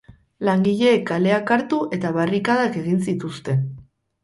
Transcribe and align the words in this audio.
Langileek 0.47 1.03
kaleak 1.09 1.53
hartu 1.57 1.79
eta 1.99 2.15
barrikadak 2.17 2.17
barrikadak 2.17 2.81
egin 2.83 3.07
zituzten. 3.13 3.65